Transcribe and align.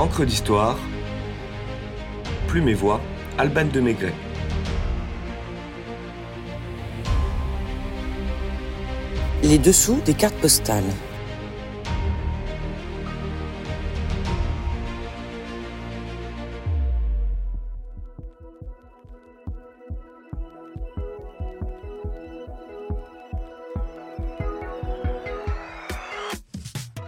Encre 0.00 0.24
d'histoire, 0.24 0.78
Plume 2.48 2.70
et 2.70 2.74
Voix, 2.74 3.02
Alban 3.36 3.66
de 3.66 3.80
Maigret. 3.80 4.14
Les 9.42 9.58
dessous 9.58 10.00
des 10.06 10.14
cartes 10.14 10.36
postales. 10.36 10.84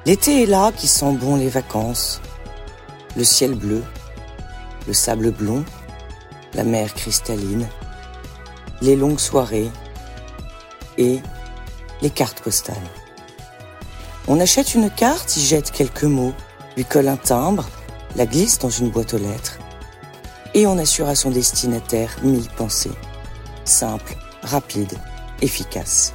L'été 0.04 0.42
est 0.42 0.46
là 0.46 0.72
qui 0.76 0.88
sent 0.88 1.14
bon 1.14 1.36
les 1.36 1.48
vacances. 1.48 2.20
Le 3.16 3.24
ciel 3.24 3.54
bleu, 3.54 3.82
le 4.86 4.92
sable 4.92 5.30
blond, 5.30 5.64
la 6.54 6.64
mer 6.64 6.94
cristalline, 6.94 7.68
les 8.80 8.96
longues 8.96 9.20
soirées 9.20 9.70
et 10.98 11.20
les 12.00 12.10
cartes 12.10 12.40
postales. 12.40 12.76
On 14.28 14.40
achète 14.40 14.74
une 14.74 14.90
carte, 14.90 15.36
y 15.36 15.40
jette 15.40 15.70
quelques 15.70 16.04
mots, 16.04 16.34
lui 16.76 16.84
colle 16.84 17.08
un 17.08 17.16
timbre, 17.16 17.68
la 18.16 18.26
glisse 18.26 18.58
dans 18.58 18.70
une 18.70 18.90
boîte 18.90 19.14
aux 19.14 19.18
lettres 19.18 19.58
et 20.54 20.66
on 20.66 20.78
assure 20.78 21.08
à 21.08 21.14
son 21.14 21.30
destinataire 21.30 22.16
mille 22.22 22.48
pensées. 22.56 22.90
Simple, 23.64 24.16
rapide, 24.42 24.92
efficace. 25.40 26.14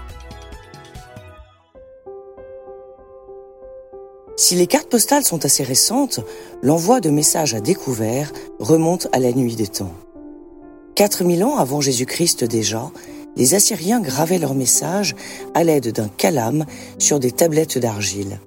Si 4.35 4.55
les 4.55 4.67
cartes 4.67 4.89
postales 4.89 5.23
sont 5.23 5.45
assez 5.45 5.63
récentes, 5.63 6.20
l'envoi 6.61 7.02
de 7.02 7.09
messages 7.09 7.54
à 7.54 7.62
découvert 7.62 8.32
remonte 8.59 9.07
à 9.12 9.20
la 9.20 9.32
nuit 9.32 9.55
des 9.55 9.68
temps. 9.68 9.93
4000 10.95 11.43
ans 11.43 11.57
avant 11.57 11.82
Jésus-Christ 11.82 12.43
déjà, 12.43 12.91
les 13.35 13.54
Assyriens 13.54 14.01
gravaient 14.01 14.40
leurs 14.40 14.55
messages 14.55 15.15
à 15.54 15.63
l'aide 15.63 15.91
d'un 15.91 16.07
calame 16.07 16.65
sur 16.98 17.20
des 17.20 17.32
tablettes 17.32 17.77
d'argile. 17.77 18.40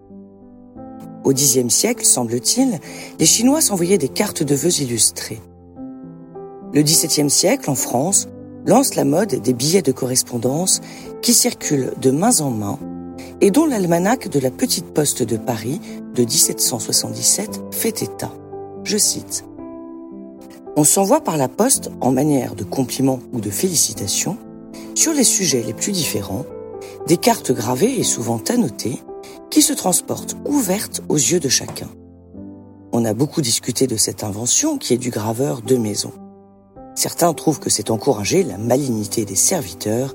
Au 1.23 1.33
Xe 1.33 1.69
siècle, 1.69 2.05
semble-t-il, 2.05 2.81
les 3.19 3.27
Chinois 3.27 3.61
s'envoyaient 3.61 3.99
des 3.99 4.09
cartes 4.09 4.43
de 4.43 4.55
vœux 4.55 4.81
illustrées. 4.81 5.41
Le 6.73 6.83
XVIIe 6.83 7.31
siècle, 7.31 7.71
en 7.71 7.75
France, 7.75 8.29
lance 8.67 8.95
la 8.95 9.05
mode 9.05 9.37
des 9.37 9.53
billets 9.53 9.83
de 9.83 9.93
correspondance 9.93 10.81
qui 11.23 11.35
circulent 11.35 11.93
de 12.01 12.11
main 12.11 12.41
en 12.41 12.51
main 12.51 12.79
et 13.41 13.51
dont 13.51 13.67
l'almanach 13.67 14.29
de 14.29 14.39
la 14.39 14.51
Petite 14.51 14.93
Poste 14.93 15.23
de 15.23 15.37
Paris 15.37 15.81
de 16.15 16.23
1777 16.23 17.63
fait 17.71 18.03
état. 18.03 18.33
Je 18.85 18.99
cite. 18.99 19.45
On 20.77 20.85
s'envoie 20.85 21.21
par 21.21 21.37
la 21.37 21.49
poste, 21.49 21.91
en 22.01 22.13
manière 22.13 22.55
de 22.55 22.65
compliment 22.65 23.21
ou 23.33 23.41
de 23.41 23.51
félicitation, 23.51 24.37
sur 24.95 25.13
les 25.13 25.25
sujets 25.25 25.63
les 25.67 25.75
plus 25.75 25.93
différents, 25.93 26.45
des 27.07 27.17
cartes 27.17 27.53
gravées 27.53 27.99
et 27.99 28.05
souvent 28.05 28.41
annotées, 28.49 29.03
qui 29.51 29.63
se 29.63 29.73
transportent 29.73 30.37
ouvertes 30.47 31.03
aux 31.09 31.17
yeux 31.17 31.41
de 31.41 31.49
chacun. 31.49 31.89
On 32.93 33.05
a 33.05 33.15
beaucoup 33.15 33.41
discuté 33.41 33.87
de 33.87 33.97
cette 33.97 34.25
invention 34.25 34.79
qui 34.79 34.95
est 34.95 34.99
du 34.99 35.11
graveur 35.11 35.63
de 35.63 35.77
maison. 35.77 36.13
Certains 36.95 37.33
trouvent 37.35 37.61
que 37.61 37.71
c'est 37.71 37.91
encourager 37.91 38.43
la 38.43 38.59
malignité 38.59 39.25
des 39.25 39.37
serviteurs, 39.37 40.15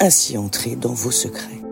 ainsi 0.00 0.36
entrer 0.36 0.76
dans 0.76 0.92
vos 0.92 1.10
secrets. 1.10 1.63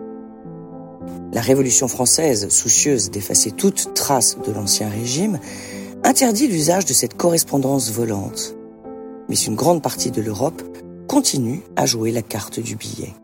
La 1.33 1.41
Révolution 1.41 1.87
française, 1.87 2.47
soucieuse 2.49 3.09
d'effacer 3.09 3.49
toute 3.49 3.95
trace 3.95 4.37
de 4.45 4.51
l'Ancien 4.51 4.87
Régime, 4.87 5.39
interdit 6.03 6.47
l'usage 6.47 6.85
de 6.85 6.93
cette 6.93 7.17
correspondance 7.17 7.89
volante. 7.91 8.55
Mais 9.29 9.35
une 9.35 9.55
grande 9.55 9.81
partie 9.81 10.11
de 10.11 10.21
l'Europe 10.21 10.61
continue 11.07 11.63
à 11.75 11.87
jouer 11.87 12.11
la 12.11 12.21
carte 12.21 12.59
du 12.59 12.75
billet. 12.75 13.15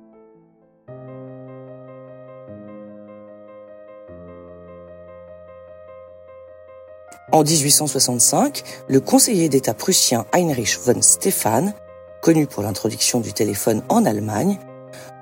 En 7.31 7.43
1865, 7.43 8.63
le 8.87 8.99
conseiller 8.99 9.49
d'État 9.49 9.75
prussien 9.75 10.25
Heinrich 10.33 10.79
von 10.83 10.99
Stephan, 11.03 11.73
connu 12.23 12.47
pour 12.47 12.63
l'introduction 12.63 13.19
du 13.19 13.33
téléphone 13.33 13.83
en 13.87 14.03
Allemagne, 14.03 14.57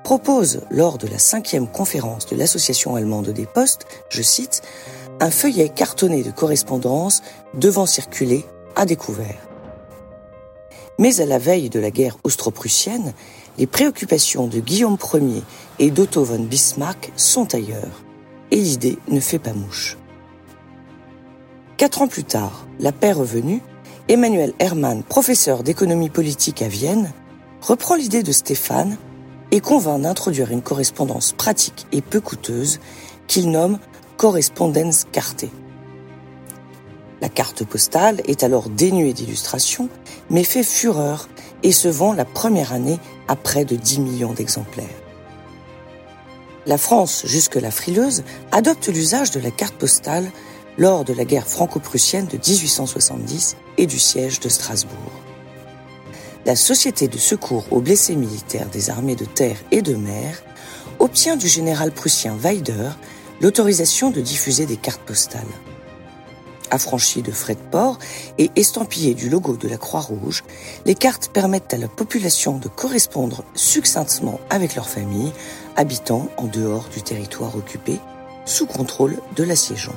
propose 0.08 0.62
lors 0.72 0.98
de 0.98 1.06
la 1.06 1.20
cinquième 1.20 1.68
conférence 1.68 2.28
de 2.28 2.38
l'Association 2.38 2.96
allemande 2.96 3.28
des 3.28 3.46
postes, 3.46 3.86
je 4.08 4.22
cite, 4.22 4.62
un 5.20 5.30
feuillet 5.30 5.68
cartonné 5.68 6.24
de 6.24 6.32
correspondance 6.32 7.22
devant 7.56 7.86
circuler 7.86 8.46
à 8.78 8.86
découvert. 8.86 9.50
Mais 10.98 11.20
à 11.20 11.26
la 11.26 11.40
veille 11.40 11.70
de 11.70 11.82
la 11.82 11.92
guerre 11.92 12.16
austro-prussienne, 12.24 13.12
les 13.58 13.68
préoccupations 13.68 14.48
de 14.48 14.62
Guillaume 14.62 14.96
Ier 15.14 15.44
et 15.78 15.92
d'Otto 15.92 16.24
von 16.24 16.40
Bismarck 16.40 17.12
sont 17.18 17.54
ailleurs, 17.54 18.02
et 18.52 18.62
l'idée 18.62 19.00
ne 19.10 19.20
fait 19.20 19.40
pas 19.40 19.52
mouche. 19.52 19.98
Quatre 21.76 22.02
ans 22.02 22.08
plus 22.08 22.24
tard, 22.24 22.66
la 22.80 22.94
paix 22.94 23.12
revenue, 23.12 23.62
Emmanuel 24.08 24.54
Hermann, 24.60 25.04
professeur 25.04 25.64
d'économie 25.64 26.10
politique 26.10 26.62
à 26.62 26.70
Vienne, 26.70 27.12
reprend 27.60 27.96
l'idée 27.96 28.24
de 28.24 28.32
Stéphane 28.32 28.98
et 29.58 29.60
convainc 29.60 30.04
d'introduire 30.04 30.52
une 30.52 30.62
correspondance 30.62 31.32
pratique 31.32 31.88
et 31.92 32.02
peu 32.02 32.22
coûteuse 32.22 32.80
qu'il 33.26 33.50
nomme 33.50 33.80
correspondence 34.16 35.06
cartée. 35.12 35.50
La 37.22 37.30
carte 37.30 37.66
postale 37.66 38.22
est 38.28 38.44
alors 38.44 38.70
dénuée 38.70 39.14
d'illustrations, 39.14 39.90
mais 40.30 40.44
fait 40.44 40.62
fureur 40.62 41.28
et 41.64 41.72
se 41.72 41.88
vend 41.88 42.14
la 42.14 42.24
première 42.24 42.72
année 42.72 43.00
à 43.28 43.36
près 43.36 43.66
de 43.66 43.76
10 43.76 44.02
millions 44.02 44.34
d'exemplaires. 44.34 44.86
La 46.68 46.78
France, 46.78 47.24
jusque-là 47.26 47.72
frileuse, 47.72 48.24
adopte 48.52 48.90
l'usage 48.90 49.32
de 49.32 49.40
la 49.40 49.50
carte 49.50 49.74
postale 49.74 50.30
lors 50.78 51.04
de 51.04 51.14
la 51.14 51.26
guerre 51.26 51.48
franco-prussienne 51.48 52.28
de 52.28 52.38
1870 52.38 53.58
et 53.80 53.88
du 53.88 53.98
siège 53.98 54.40
de 54.40 54.50
Strasbourg 54.50 55.17
la 56.48 56.56
Société 56.56 57.10
de 57.10 57.18
secours 57.18 57.66
aux 57.72 57.82
blessés 57.82 58.16
militaires 58.16 58.70
des 58.70 58.90
armées 58.90 59.18
de 59.18 59.26
terre 59.26 59.58
et 59.72 59.82
de 59.82 59.96
mer 59.96 60.42
obtient 60.98 61.36
du 61.36 61.46
général 61.46 61.92
prussien 61.92 62.38
Weider 62.38 62.92
l'autorisation 63.42 64.12
de 64.12 64.22
diffuser 64.22 64.66
des 64.66 64.78
cartes 64.78 65.02
postales. 65.02 65.42
Affranchies 66.72 67.22
de 67.22 67.34
frais 67.34 67.56
de 67.56 67.70
port 67.70 68.00
et 68.38 68.50
estampillées 68.56 69.14
du 69.14 69.30
logo 69.30 69.58
de 69.58 69.68
la 69.68 69.76
Croix-Rouge, 69.76 70.46
les 70.86 70.96
cartes 70.96 71.30
permettent 71.34 71.74
à 71.74 71.78
la 71.78 71.90
population 71.90 72.58
de 72.58 72.70
correspondre 72.70 73.44
succinctement 73.54 74.40
avec 74.50 74.76
leur 74.76 74.88
famille, 74.88 75.34
habitant 75.76 76.30
en 76.38 76.46
dehors 76.46 76.88
du 76.94 77.02
territoire 77.02 77.58
occupé, 77.58 78.00
sous 78.46 78.68
contrôle 78.68 79.18
de 79.36 79.44
l'assiégeant. 79.44 79.96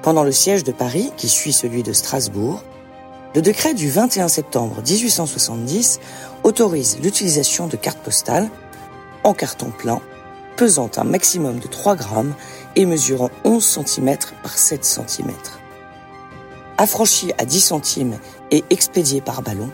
Pendant 0.00 0.24
le 0.24 0.32
siège 0.32 0.64
de 0.64 0.72
Paris, 0.72 1.12
qui 1.18 1.28
suit 1.28 1.52
celui 1.52 1.82
de 1.82 1.92
Strasbourg, 1.92 2.64
le 3.34 3.40
décret 3.40 3.74
du 3.74 3.88
21 3.88 4.28
septembre 4.28 4.82
1870 4.86 6.00
autorise 6.42 6.98
l'utilisation 7.02 7.66
de 7.66 7.76
cartes 7.76 8.02
postales 8.02 8.50
en 9.24 9.32
carton 9.32 9.70
plein, 9.70 10.00
pesant 10.56 10.90
un 10.96 11.04
maximum 11.04 11.58
de 11.58 11.66
3 11.66 11.96
grammes 11.96 12.34
et 12.76 12.84
mesurant 12.84 13.30
11 13.44 13.64
cm 13.86 14.16
par 14.42 14.58
7 14.58 14.84
cm. 14.84 15.32
Affranchie 16.76 17.32
à 17.38 17.44
10 17.44 17.60
centimes 17.60 18.18
et 18.50 18.64
expédiée 18.70 19.20
par 19.20 19.42
ballon, 19.42 19.70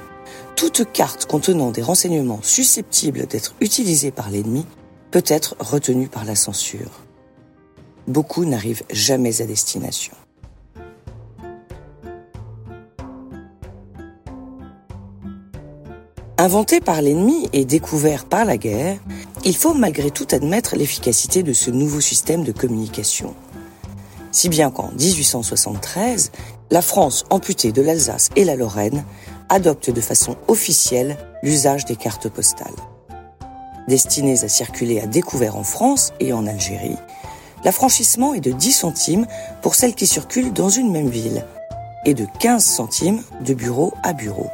toute 0.54 0.92
carte 0.92 1.26
contenant 1.26 1.70
des 1.70 1.82
renseignements 1.82 2.40
susceptibles 2.42 3.26
d'être 3.26 3.54
utilisés 3.60 4.10
par 4.10 4.30
l'ennemi 4.30 4.66
peut 5.10 5.24
être 5.26 5.56
retenue 5.58 6.08
par 6.08 6.24
la 6.24 6.34
censure. 6.34 7.00
Beaucoup 8.06 8.44
n'arrivent 8.44 8.84
jamais 8.90 9.40
à 9.40 9.46
destination. 9.46 10.14
Inventé 16.40 16.80
par 16.80 17.02
l'ennemi 17.02 17.48
et 17.52 17.64
découvert 17.64 18.24
par 18.24 18.44
la 18.44 18.56
guerre, 18.56 18.96
il 19.44 19.56
faut 19.56 19.74
malgré 19.74 20.12
tout 20.12 20.28
admettre 20.30 20.76
l'efficacité 20.76 21.42
de 21.42 21.52
ce 21.52 21.72
nouveau 21.72 22.00
système 22.00 22.44
de 22.44 22.52
communication. 22.52 23.34
Si 24.30 24.48
bien 24.48 24.70
qu'en 24.70 24.92
1873, 24.92 26.30
la 26.70 26.80
France 26.80 27.24
amputée 27.30 27.72
de 27.72 27.82
l'Alsace 27.82 28.28
et 28.36 28.44
la 28.44 28.54
Lorraine 28.54 29.04
adopte 29.48 29.90
de 29.90 30.00
façon 30.00 30.36
officielle 30.46 31.16
l'usage 31.42 31.86
des 31.86 31.96
cartes 31.96 32.28
postales. 32.28 32.68
Destinées 33.88 34.44
à 34.44 34.48
circuler 34.48 35.00
à 35.00 35.08
découvert 35.08 35.56
en 35.56 35.64
France 35.64 36.12
et 36.20 36.32
en 36.32 36.46
Algérie, 36.46 36.98
l'affranchissement 37.64 38.32
est 38.32 38.40
de 38.40 38.52
10 38.52 38.70
centimes 38.70 39.26
pour 39.60 39.74
celles 39.74 39.96
qui 39.96 40.06
circulent 40.06 40.52
dans 40.52 40.68
une 40.68 40.92
même 40.92 41.08
ville 41.08 41.44
et 42.04 42.14
de 42.14 42.26
15 42.38 42.64
centimes 42.64 43.24
de 43.40 43.54
bureau 43.54 43.92
à 44.04 44.12
bureau. 44.12 44.48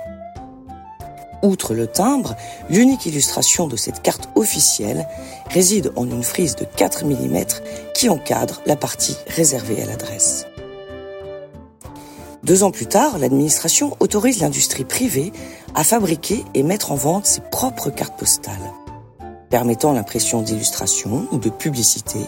Outre 1.44 1.74
le 1.74 1.86
timbre, 1.86 2.36
l'unique 2.70 3.04
illustration 3.04 3.66
de 3.66 3.76
cette 3.76 4.00
carte 4.00 4.30
officielle 4.34 5.06
réside 5.50 5.92
en 5.94 6.06
une 6.06 6.22
frise 6.22 6.56
de 6.56 6.64
4 6.64 7.04
mm 7.04 7.44
qui 7.92 8.08
encadre 8.08 8.62
la 8.64 8.76
partie 8.76 9.16
réservée 9.28 9.82
à 9.82 9.84
l'adresse. 9.84 10.46
Deux 12.44 12.62
ans 12.62 12.70
plus 12.70 12.86
tard, 12.86 13.18
l'administration 13.18 13.94
autorise 14.00 14.40
l'industrie 14.40 14.86
privée 14.86 15.32
à 15.74 15.84
fabriquer 15.84 16.42
et 16.54 16.62
mettre 16.62 16.92
en 16.92 16.96
vente 16.96 17.26
ses 17.26 17.42
propres 17.42 17.90
cartes 17.90 18.18
postales, 18.18 18.72
permettant 19.50 19.92
l'impression 19.92 20.40
d'illustrations 20.40 21.26
ou 21.30 21.36
de 21.36 21.50
publicités, 21.50 22.26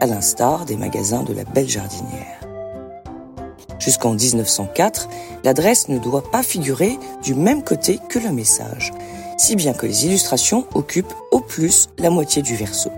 à 0.00 0.06
l'instar 0.06 0.66
des 0.66 0.76
magasins 0.76 1.22
de 1.22 1.32
la 1.32 1.44
Belle 1.44 1.68
Jardinière. 1.68 2.39
Jusqu'en 3.80 4.12
1904, 4.12 5.08
l'adresse 5.42 5.88
ne 5.88 5.98
doit 5.98 6.30
pas 6.30 6.42
figurer 6.42 6.98
du 7.22 7.34
même 7.34 7.64
côté 7.64 7.98
que 8.10 8.18
le 8.18 8.30
message, 8.30 8.92
si 9.38 9.56
bien 9.56 9.72
que 9.72 9.86
les 9.86 10.04
illustrations 10.04 10.66
occupent 10.74 11.14
au 11.30 11.40
plus 11.40 11.88
la 11.98 12.10
moitié 12.10 12.42
du 12.42 12.54
verso. 12.54 12.90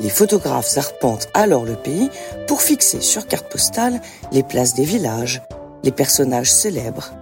Les 0.00 0.08
photographes 0.08 0.78
arpentent 0.78 1.28
alors 1.34 1.64
le 1.64 1.74
pays 1.74 2.08
pour 2.46 2.62
fixer 2.62 3.00
sur 3.00 3.26
carte 3.26 3.50
postale 3.50 4.00
les 4.30 4.44
places 4.44 4.74
des 4.74 4.84
villages, 4.84 5.42
les 5.82 5.90
personnages 5.90 6.52
célèbres, 6.52 7.12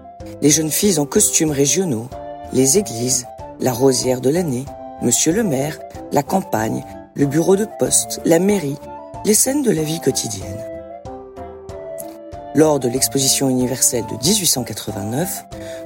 les 0.42 0.50
jeunes 0.50 0.70
filles 0.70 0.98
en 0.98 1.06
costumes 1.06 1.50
régionaux, 1.50 2.08
les 2.52 2.76
églises, 2.76 3.26
la 3.58 3.72
rosière 3.72 4.20
de 4.20 4.28
l'année, 4.28 4.66
monsieur 5.00 5.32
le 5.32 5.42
maire, 5.42 5.78
la 6.12 6.22
campagne, 6.22 6.84
le 7.14 7.24
bureau 7.24 7.56
de 7.56 7.66
poste, 7.78 8.20
la 8.26 8.38
mairie, 8.38 8.76
les 9.24 9.34
scènes 9.34 9.62
de 9.62 9.70
la 9.70 9.82
vie 9.82 10.00
quotidienne. 10.00 10.75
Lors 12.56 12.80
de 12.80 12.88
l'exposition 12.88 13.50
universelle 13.50 14.06
de 14.06 14.14
1889, 14.14 15.44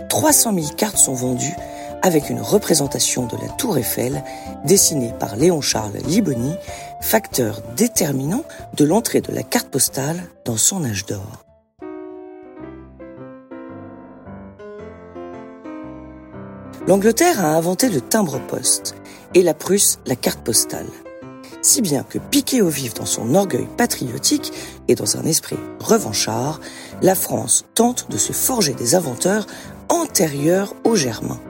300 0.08 0.54
000 0.54 0.66
cartes 0.76 0.98
sont 0.98 1.14
vendues 1.14 1.56
avec 2.00 2.30
une 2.30 2.40
représentation 2.40 3.26
de 3.26 3.36
la 3.38 3.48
tour 3.48 3.76
Eiffel 3.76 4.22
dessinée 4.64 5.12
par 5.18 5.34
Léon-Charles 5.34 5.96
Liboni, 6.06 6.54
facteur 7.00 7.60
déterminant 7.76 8.44
de 8.76 8.84
l'entrée 8.84 9.20
de 9.20 9.32
la 9.32 9.42
carte 9.42 9.66
postale 9.66 10.22
dans 10.44 10.56
son 10.56 10.84
âge 10.84 11.06
d'or. 11.06 11.44
L'Angleterre 16.86 17.44
a 17.44 17.56
inventé 17.56 17.88
le 17.88 18.00
timbre-poste 18.00 18.94
et 19.34 19.42
la 19.42 19.54
Prusse 19.54 19.98
la 20.06 20.14
carte 20.14 20.40
postale 20.44 20.86
si 21.62 21.82
bien 21.82 22.02
que 22.02 22.18
piqué 22.18 22.62
au 22.62 22.68
vif 22.68 22.94
dans 22.94 23.06
son 23.06 23.34
orgueil 23.34 23.68
patriotique 23.76 24.52
et 24.88 24.94
dans 24.94 25.16
un 25.16 25.24
esprit 25.24 25.58
revanchard, 25.80 26.60
la 27.02 27.14
France 27.14 27.64
tente 27.74 28.10
de 28.10 28.16
se 28.16 28.32
forger 28.32 28.74
des 28.74 28.94
inventeurs 28.94 29.46
antérieurs 29.88 30.74
aux 30.84 30.96
Germains. 30.96 31.40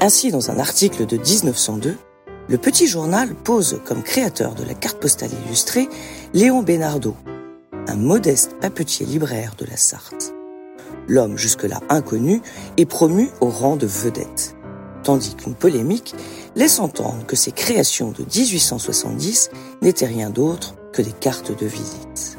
Ainsi, 0.00 0.30
dans 0.30 0.50
un 0.50 0.58
article 0.58 1.06
de 1.06 1.16
1902, 1.16 1.96
le 2.48 2.58
petit 2.58 2.86
journal 2.86 3.34
pose 3.34 3.80
comme 3.84 4.02
créateur 4.02 4.54
de 4.54 4.64
la 4.64 4.74
carte 4.74 5.00
postale 5.00 5.30
illustrée 5.46 5.88
Léon 6.32 6.62
Bénardeau, 6.62 7.16
un 7.86 7.96
modeste 7.96 8.56
papetier 8.60 9.04
libraire 9.04 9.54
de 9.58 9.66
la 9.66 9.76
Sarthe. 9.76 10.32
L'homme 11.08 11.36
jusque-là 11.36 11.80
inconnu 11.88 12.40
est 12.76 12.86
promu 12.86 13.30
au 13.40 13.48
rang 13.48 13.76
de 13.76 13.86
vedette 13.86 14.54
tandis 15.08 15.34
qu'une 15.36 15.54
polémique 15.54 16.14
laisse 16.54 16.80
entendre 16.80 17.24
que 17.26 17.34
ces 17.34 17.50
créations 17.50 18.10
de 18.10 18.24
1870 18.24 19.48
n'étaient 19.80 20.04
rien 20.04 20.28
d'autre 20.28 20.74
que 20.92 21.00
des 21.00 21.12
cartes 21.12 21.58
de 21.58 21.64
visite. 21.64 22.36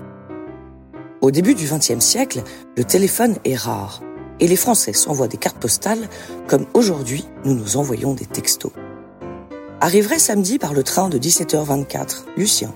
Au 1.21 1.31
début 1.31 1.55
du 1.55 1.65
XXe 1.65 1.99
siècle, 1.99 2.43
le 2.77 2.83
téléphone 2.83 3.37
est 3.43 3.55
rare 3.55 4.03
et 4.39 4.47
les 4.47 4.55
Français 4.55 4.93
s'envoient 4.93 5.27
des 5.27 5.37
cartes 5.37 5.57
postales 5.57 6.07
comme 6.47 6.67
aujourd'hui 6.75 7.25
nous 7.43 7.55
nous 7.55 7.75
envoyons 7.77 8.13
des 8.13 8.27
textos. 8.27 8.73
Arriverait 9.81 10.19
samedi 10.19 10.59
par 10.59 10.75
le 10.75 10.83
train 10.83 11.09
de 11.09 11.17
17h24, 11.17 12.25
Lucien. 12.37 12.71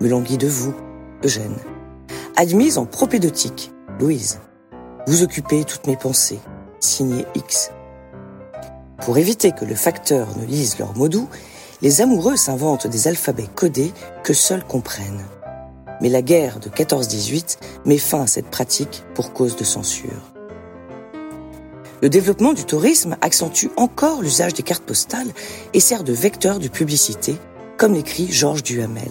Me 0.00 0.08
languit 0.08 0.38
de 0.38 0.48
vous, 0.48 0.72
Eugène. 1.22 1.58
Admise 2.36 2.78
en 2.78 2.86
propédotique, 2.86 3.70
Louise. 3.98 4.40
Vous 5.06 5.22
occupez 5.22 5.64
toutes 5.64 5.86
mes 5.88 5.98
pensées, 5.98 6.40
signé 6.80 7.26
X. 7.34 7.70
Pour 9.02 9.16
éviter 9.16 9.52
que 9.52 9.64
le 9.64 9.74
facteur 9.74 10.28
ne 10.36 10.44
lise 10.44 10.78
leurs 10.78 10.96
mots 10.96 11.08
doux, 11.08 11.28
les 11.80 12.02
amoureux 12.02 12.36
s'inventent 12.36 12.86
des 12.86 13.08
alphabets 13.08 13.48
codés 13.54 13.92
que 14.22 14.34
seuls 14.34 14.64
comprennent. 14.64 15.24
Mais 16.02 16.10
la 16.10 16.22
guerre 16.22 16.60
de 16.60 16.68
14-18 16.68 17.58
met 17.86 17.98
fin 17.98 18.22
à 18.22 18.26
cette 18.26 18.50
pratique 18.50 19.02
pour 19.14 19.32
cause 19.32 19.56
de 19.56 19.64
censure. 19.64 20.32
Le 22.02 22.08
développement 22.08 22.52
du 22.52 22.64
tourisme 22.64 23.16
accentue 23.20 23.68
encore 23.76 24.22
l'usage 24.22 24.54
des 24.54 24.62
cartes 24.62 24.84
postales 24.84 25.32
et 25.74 25.80
sert 25.80 26.04
de 26.04 26.12
vecteur 26.12 26.58
de 26.58 26.68
publicité, 26.68 27.36
comme 27.76 27.94
l'écrit 27.94 28.30
Georges 28.30 28.62
Duhamel. 28.62 29.10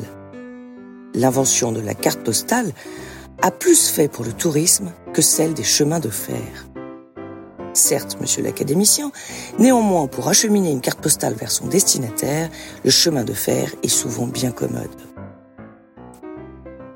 L'invention 1.15 1.71
de 1.71 1.81
la 1.81 1.95
carte 1.95 2.21
postale 2.21 2.71
a 3.41 3.51
plus 3.51 3.89
fait 3.89 4.07
pour 4.07 4.25
le 4.25 4.33
tourisme 4.33 4.91
que 5.13 5.21
celle 5.21 5.53
des 5.53 5.63
chemins 5.63 6.00
de 6.00 6.09
fer. 6.09 6.69
Certes, 7.74 8.18
monsieur 8.19 8.44
l'académicien, 8.44 9.12
néanmoins, 9.60 10.07
pour 10.07 10.27
acheminer 10.27 10.71
une 10.71 10.81
carte 10.81 11.01
postale 11.01 11.36
vers 11.36 11.51
son 11.51 11.68
destinataire, 11.68 12.50
le 12.83 12.89
chemin 12.89 13.24
de 13.24 13.33
fer 13.33 13.74
est 13.83 13.89
souvent 13.89 14.25
bien 14.25 14.51
commode. 14.51 14.89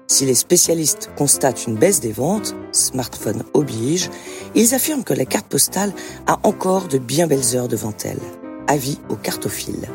Si 0.08 0.26
les 0.26 0.36
spécialistes 0.36 1.10
constatent 1.18 1.66
une 1.66 1.76
baisse 1.76 2.00
des 2.00 2.12
ventes, 2.12 2.56
smartphone 2.72 3.44
oblige, 3.54 4.10
ils 4.54 4.76
affirment 4.76 5.04
que 5.04 5.14
la 5.14 5.26
carte 5.26 5.48
postale 5.48 5.94
a 6.28 6.40
encore 6.44 6.88
de 6.88 6.98
bien 6.98 7.28
belles 7.28 7.56
heures 7.56 7.68
devant 7.68 7.94
elle. 8.04 8.20
Avis 8.68 9.00
aux 9.10 9.16
cartophiles. 9.16 9.90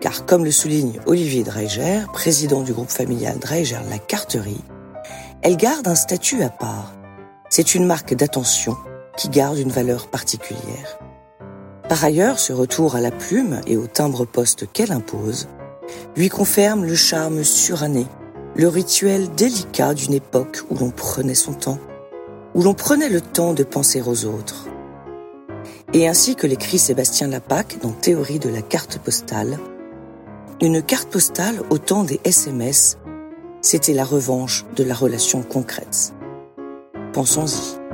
Car 0.00 0.26
comme 0.26 0.44
le 0.44 0.50
souligne 0.50 1.00
Olivier 1.06 1.44
Dreiger, 1.44 2.02
président 2.12 2.62
du 2.62 2.72
groupe 2.72 2.90
familial 2.90 3.38
Dreiger 3.38 3.78
La 3.90 3.98
Carterie, 3.98 4.62
elle 5.42 5.56
garde 5.56 5.88
un 5.88 5.94
statut 5.94 6.42
à 6.42 6.50
part. 6.50 6.92
C'est 7.48 7.74
une 7.74 7.86
marque 7.86 8.14
d'attention 8.14 8.76
qui 9.16 9.28
garde 9.28 9.58
une 9.58 9.70
valeur 9.70 10.08
particulière. 10.08 10.98
Par 11.88 12.04
ailleurs, 12.04 12.38
ce 12.38 12.52
retour 12.52 12.96
à 12.96 13.00
la 13.00 13.10
plume 13.10 13.60
et 13.66 13.76
au 13.76 13.86
timbre-poste 13.86 14.70
qu'elle 14.72 14.92
impose 14.92 15.48
lui 16.16 16.28
confirme 16.28 16.84
le 16.84 16.94
charme 16.94 17.44
suranné, 17.44 18.06
le 18.56 18.68
rituel 18.68 19.28
délicat 19.36 19.94
d'une 19.94 20.14
époque 20.14 20.62
où 20.70 20.76
l'on 20.76 20.90
prenait 20.90 21.34
son 21.34 21.52
temps, 21.52 21.78
où 22.54 22.62
l'on 22.62 22.74
prenait 22.74 23.08
le 23.08 23.20
temps 23.20 23.54
de 23.54 23.62
penser 23.62 24.02
aux 24.02 24.24
autres. 24.24 24.66
Et 25.92 26.08
ainsi 26.08 26.34
que 26.34 26.46
l'écrit 26.46 26.78
Sébastien 26.78 27.28
Lapac 27.28 27.78
dans 27.82 27.92
Théorie 27.92 28.40
de 28.40 28.48
la 28.48 28.62
carte 28.62 28.98
postale, 28.98 29.58
une 30.60 30.82
carte 30.82 31.08
postale 31.08 31.60
au 31.70 31.78
temps 31.78 32.02
des 32.02 32.20
SMS, 32.24 32.98
c'était 33.60 33.94
la 33.94 34.04
revanche 34.04 34.64
de 34.74 34.84
la 34.84 34.94
relation 34.94 35.42
concrète. 35.42 36.14
Pensons-y. 37.12 37.85